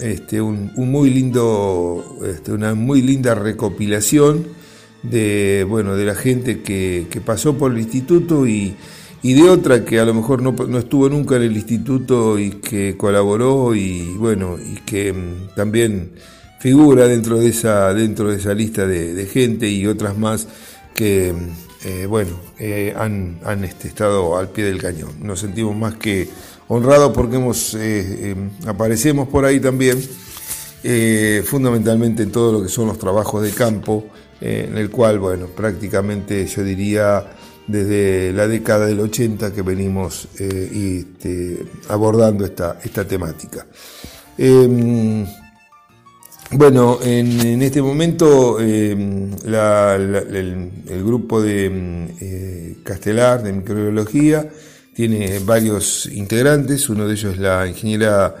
este, 0.00 0.40
un, 0.40 0.72
muy 0.76 1.10
lindo, 1.10 2.18
este, 2.24 2.52
una 2.52 2.74
muy 2.74 3.02
linda 3.02 3.34
recopilación 3.34 4.46
de, 5.02 5.64
bueno, 5.68 5.96
de 5.96 6.04
la 6.04 6.14
gente 6.14 6.62
que, 6.62 7.06
pasó 7.24 7.56
por 7.56 7.72
el 7.72 7.78
instituto 7.78 8.46
y, 8.46 8.76
de 9.22 9.48
otra 9.48 9.84
que 9.84 9.98
a 9.98 10.04
lo 10.04 10.14
mejor 10.14 10.40
no, 10.42 10.78
estuvo 10.78 11.08
nunca 11.08 11.36
en 11.36 11.42
el 11.42 11.56
instituto 11.56 12.38
y 12.38 12.50
que 12.50 12.96
colaboró 12.96 13.74
y 13.74 14.14
bueno, 14.16 14.56
y 14.58 14.76
que 14.80 15.12
mm, 15.12 15.54
también 15.56 16.12
figura 16.58 17.06
dentro 17.06 17.38
de 17.38 17.48
esa, 17.48 17.92
dentro 17.94 18.30
de 18.30 18.36
esa 18.38 18.54
lista 18.54 18.86
de, 18.86 19.26
gente 19.26 19.68
y 19.68 19.86
otras 19.86 20.16
más 20.16 20.46
que 20.94 21.34
eh, 21.84 22.06
bueno, 22.06 22.40
eh, 22.58 22.94
han, 22.96 23.38
han 23.44 23.62
este, 23.64 23.88
estado 23.88 24.36
al 24.36 24.48
pie 24.48 24.64
del 24.64 24.80
cañón. 24.80 25.12
Nos 25.20 25.40
sentimos 25.40 25.76
más 25.76 25.94
que 25.94 26.28
honrados 26.68 27.12
porque 27.14 27.36
hemos, 27.36 27.76
eh, 27.78 28.34
aparecemos 28.66 29.28
por 29.28 29.44
ahí 29.44 29.60
también, 29.60 30.02
fundamentalmente 31.44 32.22
en 32.22 32.30
todo 32.30 32.52
lo 32.52 32.62
que 32.62 32.68
son 32.68 32.86
los 32.86 32.98
trabajos 32.98 33.42
de 33.42 33.50
campo, 33.50 34.06
en 34.40 34.76
el 34.76 34.90
cual, 34.90 35.18
bueno, 35.18 35.46
prácticamente 35.46 36.46
yo 36.46 36.62
diría 36.62 37.24
desde 37.66 38.32
la 38.32 38.46
década 38.46 38.86
del 38.86 39.00
80 39.00 39.52
que 39.52 39.62
venimos 39.62 40.28
este, 40.38 41.66
abordando 41.88 42.44
esta, 42.44 42.78
esta 42.84 43.04
temática. 43.06 43.66
Em, 46.50 46.58
bueno, 46.58 46.98
en, 47.02 47.62
este 47.62 47.82
momento 47.82 48.60
em, 48.60 49.32
el, 49.44 51.04
grupo 51.04 51.40
de 51.40 51.66
em, 51.66 52.08
eh, 52.20 52.76
Castelar 52.82 53.42
de 53.42 53.52
microbiología 53.52 54.48
tiene 54.94 55.38
varios 55.40 56.06
integrantes, 56.06 56.88
uno 56.88 57.06
de 57.06 57.14
ellos 57.14 57.34
es 57.34 57.38
la 57.38 57.66
ingeniera 57.66 58.34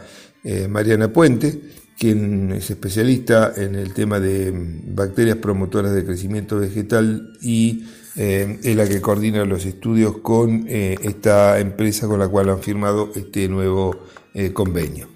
Mariana 0.68 1.12
Puente, 1.12 1.60
quien 1.98 2.52
es 2.52 2.70
especialista 2.70 3.52
en 3.56 3.74
el 3.74 3.92
tema 3.92 4.20
de 4.20 4.52
bacterias 4.54 5.38
promotoras 5.38 5.92
de 5.92 6.04
crecimiento 6.04 6.58
vegetal 6.58 7.32
y 7.42 7.84
eh, 8.16 8.58
es 8.62 8.76
la 8.76 8.88
que 8.88 9.00
coordina 9.00 9.44
los 9.44 9.66
estudios 9.66 10.18
con 10.18 10.64
eh, 10.68 10.96
esta 11.02 11.58
empresa 11.58 12.06
con 12.06 12.18
la 12.18 12.28
cual 12.28 12.48
han 12.48 12.60
firmado 12.60 13.10
este 13.14 13.48
nuevo 13.48 13.94
eh, 14.32 14.52
convenio. 14.52 15.08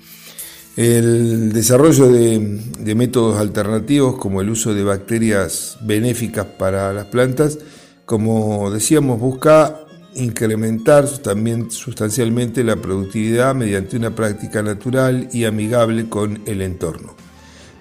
El 0.76 1.52
desarrollo 1.52 2.08
de, 2.08 2.94
métodos 2.94 3.38
alternativos 3.38 4.16
como 4.16 4.40
el 4.40 4.50
uso 4.50 4.72
de 4.72 4.84
bacterias 4.84 5.76
benéficas 5.82 6.46
para 6.46 6.92
las 6.92 7.06
plantas, 7.06 7.58
como 8.04 8.70
decíamos, 8.70 9.18
busca 9.18 9.80
incrementar 10.14 11.08
también 11.18 11.70
sustancialmente 11.70 12.64
la 12.64 12.76
productividad 12.76 13.54
mediante 13.54 13.96
una 13.96 14.14
práctica 14.14 14.62
natural 14.62 15.28
y 15.32 15.44
amigable 15.44 16.08
con 16.08 16.42
el 16.46 16.62
entorno. 16.62 17.16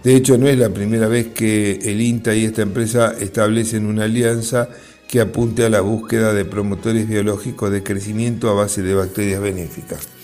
De 0.04 0.16
hecho, 0.16 0.38
no 0.38 0.48
es 0.48 0.58
la 0.58 0.70
primera 0.70 1.08
vez 1.08 1.28
que 1.28 1.80
el 1.84 2.02
INTA 2.02 2.34
y 2.36 2.46
esta 2.46 2.62
empresa 2.62 3.14
establecen 3.20 3.86
una 3.86 4.06
alianza 4.06 4.70
que 5.08 5.22
apunte 5.22 5.66
a 5.66 5.70
la 5.70 5.82
búsqueda 5.82 6.34
de 6.34 6.46
promotores 6.46 7.08
biológicos 7.08 7.72
de 7.72 7.84
crecimiento 7.84 8.50
a 8.50 8.54
base 8.54 8.82
de 8.82 8.94
bacterias 8.94 9.42
benéficas. 9.42 10.19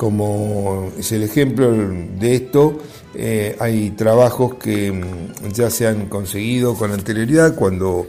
Como 0.00 0.92
es 0.98 1.12
el 1.12 1.24
ejemplo 1.24 1.70
de 1.70 2.34
esto, 2.34 2.78
eh, 3.14 3.54
hay 3.60 3.90
trabajos 3.90 4.54
que 4.54 4.90
mm, 4.90 5.52
ya 5.52 5.68
se 5.68 5.86
han 5.86 6.06
conseguido 6.06 6.74
con 6.74 6.90
anterioridad 6.90 7.54
cuando 7.54 8.06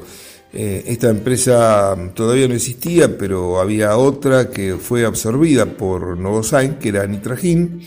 eh, 0.54 0.86
esta 0.88 1.10
empresa 1.10 1.98
todavía 2.14 2.48
no 2.48 2.54
existía, 2.54 3.18
pero 3.18 3.60
había 3.60 3.98
otra 3.98 4.50
que 4.50 4.76
fue 4.76 5.06
absorbida 5.06 5.66
por 5.66 6.18
Novozymes, 6.18 6.78
que 6.78 6.88
era 6.88 7.06
Nitragin, 7.06 7.82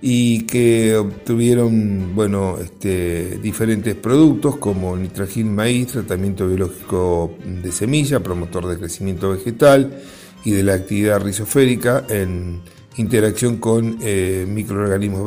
y 0.00 0.42
que 0.42 0.94
obtuvieron 0.94 2.14
bueno, 2.14 2.56
este, 2.56 3.40
diferentes 3.42 3.96
productos 3.96 4.58
como 4.58 4.96
nitrogin 4.96 5.52
maíz, 5.52 5.88
tratamiento 5.88 6.46
biológico 6.46 7.34
de 7.44 7.72
semilla, 7.72 8.20
promotor 8.20 8.68
de 8.68 8.78
crecimiento 8.78 9.30
vegetal 9.30 10.00
y 10.44 10.52
de 10.52 10.62
la 10.62 10.74
actividad 10.74 11.20
rizoférica 11.20 12.04
en 12.08 12.60
interacción 12.96 13.56
con 13.56 13.98
eh, 14.00 14.46
microorganismos 14.48 15.24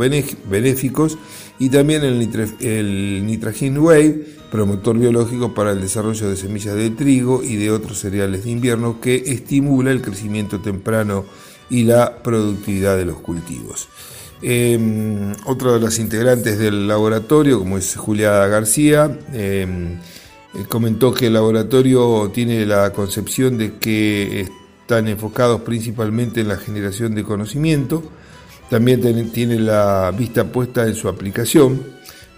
benéficos 0.49 1.17
y 1.59 1.69
también 1.69 2.03
el, 2.03 2.29
el 2.59 3.25
Nitrogen 3.25 3.77
Wave, 3.77 4.25
promotor 4.51 4.97
biológico 4.97 5.53
para 5.53 5.71
el 5.71 5.81
desarrollo 5.81 6.29
de 6.29 6.35
semillas 6.35 6.75
de 6.75 6.89
trigo 6.89 7.41
y 7.43 7.55
de 7.55 7.71
otros 7.71 7.99
cereales 7.99 8.43
de 8.43 8.51
invierno 8.51 8.99
que 9.01 9.15
estimula 9.15 9.91
el 9.91 10.01
crecimiento 10.01 10.59
temprano 10.59 11.25
y 11.69 11.83
la 11.83 12.21
productividad 12.21 12.97
de 12.97 13.05
los 13.05 13.17
cultivos. 13.17 13.87
Eh, 14.41 15.33
otro 15.45 15.73
de 15.73 15.79
los 15.79 15.97
integrantes 15.99 16.59
del 16.59 16.87
laboratorio, 16.87 17.59
como 17.59 17.77
es 17.77 17.95
Julia 17.95 18.45
García, 18.47 19.17
em, 19.31 19.99
comentó 20.67 21.13
que 21.13 21.27
el 21.27 21.33
laboratorio 21.33 22.29
tiene 22.33 22.65
la 22.65 22.91
concepción 22.91 23.57
de 23.57 23.75
que 23.77 24.47
están 24.83 25.07
enfocados 25.07 25.61
principalmente 25.61 26.41
en 26.41 26.49
la 26.49 26.57
generación 26.57 27.15
de 27.15 27.23
conocimiento, 27.23 28.03
también 28.69 29.31
tiene 29.31 29.57
la 29.57 30.11
vista 30.11 30.43
puesta 30.43 30.85
en 30.85 30.93
su 30.93 31.07
aplicación, 31.07 31.81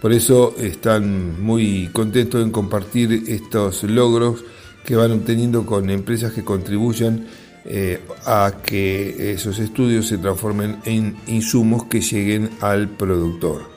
por 0.00 0.12
eso 0.12 0.54
están 0.56 1.42
muy 1.42 1.88
contentos 1.92 2.42
en 2.42 2.52
compartir 2.52 3.24
estos 3.26 3.82
logros 3.82 4.44
que 4.84 4.94
van 4.94 5.10
obteniendo 5.10 5.66
con 5.66 5.90
empresas 5.90 6.32
que 6.32 6.44
contribuyan 6.44 7.26
eh, 7.64 8.00
a 8.24 8.58
que 8.64 9.32
esos 9.32 9.58
estudios 9.58 10.06
se 10.06 10.18
transformen 10.18 10.76
en 10.84 11.16
insumos 11.26 11.86
que 11.86 12.00
lleguen 12.00 12.50
al 12.60 12.88
productor. 12.90 13.68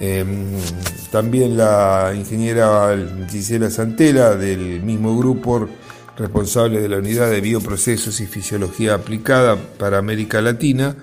Em, 0.00 0.56
también 1.12 1.56
la 1.56 2.12
ingeniera 2.16 2.96
Gisela 3.30 3.70
Santela 3.70 4.34
del 4.34 4.82
mismo 4.82 5.16
grupo 5.16 5.68
responsable 6.18 6.80
de 6.80 6.88
la 6.88 6.98
unidad 6.98 7.30
de 7.30 7.40
bioprocesos 7.40 8.20
y 8.20 8.26
fisiología 8.26 8.94
aplicada 8.94 9.56
para 9.56 9.98
América 9.98 10.42
Latina, 10.42 10.96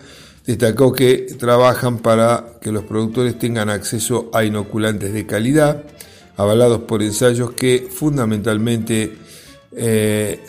destacó 0.46 0.92
que 0.94 1.28
trabajan 1.40 2.00
para 2.00 2.58
que 2.62 2.72
los 2.72 2.84
productores 2.84 3.40
tengan 3.40 3.70
acceso 3.70 4.30
a 4.34 4.44
inoculantes 4.44 5.14
de 5.14 5.26
calidad, 5.26 5.84
avalados 6.38 6.82
por 6.82 7.02
ensayos 7.02 7.52
que 7.52 7.88
fundamentalmente 7.90 9.16
eh, 9.78 10.40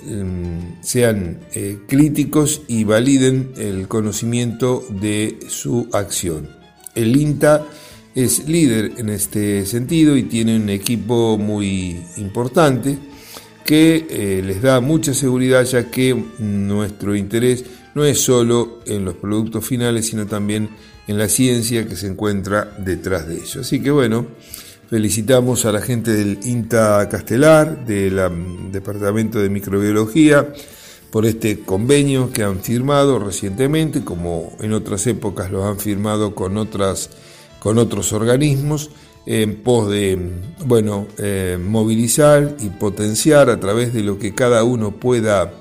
sean 0.82 1.40
eh, 1.54 1.78
críticos 1.88 2.62
y 2.66 2.85
validen 2.85 3.52
el 3.56 3.88
conocimiento 3.88 4.85
de 4.90 5.38
su 5.49 5.88
acción. 5.92 6.49
El 6.94 7.16
INTA 7.16 7.64
es 8.14 8.49
líder 8.49 8.92
en 8.96 9.11
este 9.11 9.64
sentido 9.66 10.16
y 10.16 10.25
tiene 10.25 10.56
un 10.56 10.70
equipo 10.70 11.38
muy 11.38 12.02
importante 12.16 12.99
que 13.66 14.06
eh, 14.08 14.42
les 14.42 14.62
da 14.62 14.80
mucha 14.80 15.12
seguridad 15.12 15.64
ya 15.64 15.90
que 15.90 16.14
nuestro 16.38 17.14
interés 17.14 17.64
no 17.94 18.04
es 18.04 18.20
solo 18.20 18.80
en 18.87 19.04
los 19.04 19.16
productos 19.16 19.66
finales, 19.66 20.07
sino 20.07 20.26
también 20.26 20.70
en 21.07 21.18
la 21.18 21.29
ciencia 21.29 21.87
que 21.87 21.96
se 21.96 22.07
encuentra 22.07 22.74
detrás 22.79 23.29
de 23.29 23.35
ellos. 23.35 23.57
Así 23.57 23.83
que 23.83 23.90
bueno, 23.90 24.26
Felicitamos 24.88 25.64
a 25.64 25.72
la 25.72 25.81
gente 25.81 26.12
del 26.12 26.38
INTA 26.44 27.09
Castelar, 27.09 27.85
del 27.85 28.70
Departamento 28.70 29.40
de 29.40 29.48
Microbiología, 29.48 30.52
por 31.11 31.26
este 31.26 31.61
convenio 31.62 32.31
que 32.31 32.44
han 32.44 32.61
firmado 32.61 33.18
recientemente, 33.18 34.05
como 34.05 34.52
en 34.61 34.72
otras 34.72 35.05
épocas 35.09 35.50
lo 35.50 35.66
han 35.66 35.81
firmado 35.81 36.37
con, 36.37 36.57
otras, 36.57 37.11
con 37.59 37.79
otros 37.79 38.12
organismos, 38.12 38.90
en 39.27 39.57
pos 39.57 39.91
de 39.91 40.19
bueno, 40.65 41.09
eh, 41.19 41.59
movilizar 41.61 42.57
y 42.61 42.69
potenciar 42.71 43.51
a 43.51 43.59
través 43.59 43.93
de 43.93 44.03
lo 44.03 44.19
que 44.19 44.35
cada 44.35 44.62
uno 44.62 44.93
pueda 44.93 45.53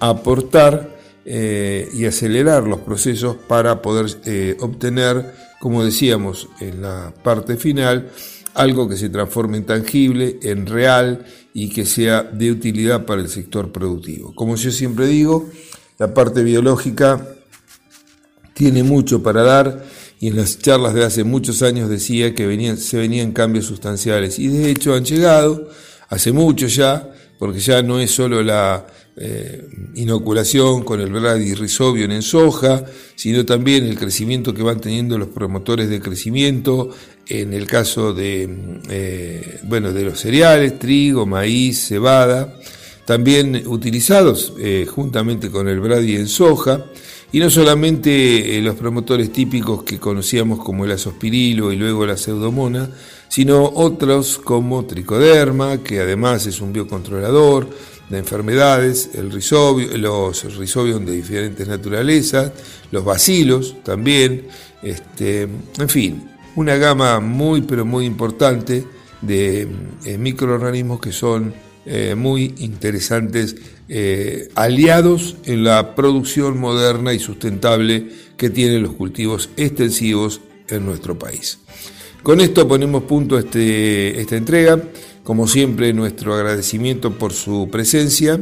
aportar 0.00 0.96
eh, 1.24 1.88
y 1.92 2.06
acelerar 2.06 2.64
los 2.64 2.80
procesos 2.80 3.36
para 3.36 3.82
poder 3.82 4.06
eh, 4.24 4.56
obtener, 4.60 5.34
como 5.60 5.84
decíamos 5.84 6.48
en 6.58 6.82
la 6.82 7.12
parte 7.22 7.56
final, 7.56 8.10
algo 8.54 8.88
que 8.88 8.96
se 8.96 9.10
transforme 9.10 9.58
en 9.58 9.66
tangible, 9.66 10.38
en 10.42 10.66
real 10.66 11.24
y 11.54 11.68
que 11.68 11.84
sea 11.84 12.22
de 12.22 12.50
utilidad 12.50 13.04
para 13.04 13.20
el 13.20 13.28
sector 13.28 13.70
productivo. 13.70 14.34
Como 14.34 14.56
yo 14.56 14.70
siempre 14.70 15.06
digo, 15.06 15.48
la 15.98 16.12
parte 16.12 16.42
biológica 16.42 17.28
tiene 18.54 18.82
mucho 18.82 19.22
para 19.22 19.42
dar 19.42 19.84
y 20.22 20.28
en 20.28 20.36
las 20.36 20.56
charlas 20.60 20.94
de 20.94 21.04
hace 21.04 21.24
muchos 21.24 21.62
años 21.62 21.90
decía 21.90 22.32
que 22.32 22.46
venían, 22.46 22.76
se 22.76 22.96
venían 22.96 23.32
cambios 23.32 23.66
sustanciales. 23.66 24.38
Y 24.38 24.46
de 24.46 24.70
hecho 24.70 24.94
han 24.94 25.04
llegado 25.04 25.68
hace 26.10 26.30
mucho 26.30 26.68
ya, 26.68 27.12
porque 27.40 27.58
ya 27.58 27.82
no 27.82 27.98
es 27.98 28.12
solo 28.12 28.40
la 28.40 28.86
eh, 29.16 29.66
inoculación 29.96 30.84
con 30.84 31.00
el 31.00 31.58
rizobio 31.58 32.04
en 32.04 32.22
soja, 32.22 32.84
sino 33.16 33.44
también 33.44 33.84
el 33.84 33.98
crecimiento 33.98 34.54
que 34.54 34.62
van 34.62 34.80
teniendo 34.80 35.18
los 35.18 35.26
promotores 35.26 35.88
de 35.90 36.00
crecimiento, 36.00 36.90
en 37.26 37.52
el 37.52 37.66
caso 37.66 38.14
de, 38.14 38.48
eh, 38.90 39.58
bueno, 39.64 39.92
de 39.92 40.04
los 40.04 40.20
cereales, 40.20 40.78
trigo, 40.78 41.26
maíz, 41.26 41.88
cebada, 41.88 42.60
también 43.06 43.64
utilizados 43.66 44.52
eh, 44.60 44.86
juntamente 44.88 45.50
con 45.50 45.68
el 45.68 45.80
brady 45.80 46.14
en 46.14 46.28
soja, 46.28 46.84
y 47.32 47.40
no 47.40 47.50
solamente 47.50 48.60
los 48.60 48.76
promotores 48.76 49.32
típicos 49.32 49.82
que 49.82 49.98
conocíamos 49.98 50.58
como 50.60 50.84
el 50.84 50.92
azospirilo 50.92 51.72
y 51.72 51.76
luego 51.76 52.06
la 52.06 52.16
pseudomona, 52.16 52.90
sino 53.28 53.64
otros 53.64 54.38
como 54.38 54.84
tricoderma, 54.84 55.78
que 55.78 56.00
además 56.00 56.46
es 56.46 56.60
un 56.60 56.72
biocontrolador, 56.72 57.68
de 58.12 58.18
enfermedades, 58.18 59.10
el 59.14 59.30
los 59.30 60.58
rizobios 60.58 61.06
de 61.06 61.12
diferentes 61.12 61.66
naturalezas, 61.66 62.52
los 62.90 63.04
bacilos 63.04 63.76
también, 63.82 64.48
este, 64.82 65.48
en 65.78 65.88
fin, 65.88 66.30
una 66.54 66.76
gama 66.76 67.20
muy 67.20 67.62
pero 67.62 67.86
muy 67.86 68.04
importante 68.04 68.84
de 69.22 69.66
eh, 70.04 70.18
microorganismos 70.18 71.00
que 71.00 71.10
son 71.10 71.54
eh, 71.84 72.14
muy 72.14 72.54
interesantes, 72.58 73.56
eh, 73.88 74.48
aliados 74.54 75.36
en 75.44 75.64
la 75.64 75.94
producción 75.94 76.58
moderna 76.58 77.12
y 77.12 77.18
sustentable 77.18 78.08
que 78.36 78.50
tienen 78.50 78.82
los 78.82 78.92
cultivos 78.92 79.50
extensivos 79.56 80.40
en 80.68 80.86
nuestro 80.86 81.18
país. 81.18 81.58
Con 82.22 82.40
esto 82.40 82.68
ponemos 82.68 83.02
punto 83.02 83.36
a 83.36 83.40
este, 83.40 84.20
esta 84.20 84.36
entrega. 84.36 84.80
Como 85.24 85.48
siempre, 85.48 85.92
nuestro 85.92 86.34
agradecimiento 86.34 87.18
por 87.18 87.32
su 87.32 87.68
presencia, 87.70 88.38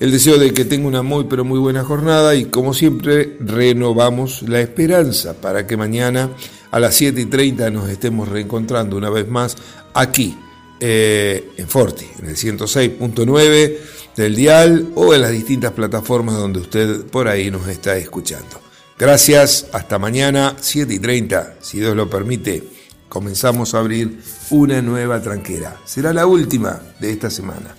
el 0.00 0.10
deseo 0.10 0.38
de 0.38 0.52
que 0.52 0.64
tenga 0.64 0.88
una 0.88 1.02
muy 1.02 1.24
pero 1.24 1.44
muy 1.44 1.60
buena 1.60 1.84
jornada 1.84 2.34
y 2.34 2.46
como 2.46 2.74
siempre 2.74 3.36
renovamos 3.38 4.42
la 4.42 4.60
esperanza 4.60 5.40
para 5.40 5.66
que 5.68 5.76
mañana 5.76 6.30
a 6.72 6.80
las 6.80 6.96
7 6.96 7.20
y 7.20 7.26
30 7.26 7.70
nos 7.70 7.88
estemos 7.88 8.28
reencontrando 8.28 8.96
una 8.96 9.10
vez 9.10 9.28
más 9.28 9.56
aquí 9.94 10.36
eh, 10.84 11.52
en 11.56 11.68
Forti, 11.68 12.06
en 12.18 12.26
el 12.28 12.36
106.9 12.36 13.78
del 14.16 14.34
dial 14.34 14.88
o 14.96 15.14
en 15.14 15.20
las 15.20 15.30
distintas 15.30 15.70
plataformas 15.72 16.34
donde 16.34 16.58
usted 16.58 17.06
por 17.06 17.28
ahí 17.28 17.50
nos 17.50 17.68
está 17.68 17.96
escuchando. 17.96 18.60
Gracias, 18.98 19.66
hasta 19.72 19.98
mañana 19.98 20.56
7 20.60 20.92
y 20.92 20.98
30, 20.98 21.56
si 21.60 21.78
Dios 21.78 21.94
lo 21.94 22.10
permite 22.10 22.82
comenzamos 23.12 23.74
a 23.74 23.78
abrir 23.80 24.22
una 24.48 24.80
nueva 24.80 25.20
tranquera. 25.20 25.76
Será 25.84 26.14
la 26.14 26.24
última 26.24 26.80
de 26.98 27.10
esta 27.10 27.28
semana 27.28 27.76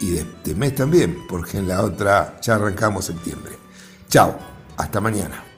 y 0.00 0.12
de 0.12 0.20
este 0.20 0.54
mes 0.54 0.74
también, 0.74 1.26
porque 1.28 1.58
en 1.58 1.68
la 1.68 1.82
otra 1.82 2.40
ya 2.40 2.54
arrancamos 2.54 3.04
septiembre. 3.04 3.52
Chao, 4.08 4.34
hasta 4.78 4.98
mañana. 4.98 5.51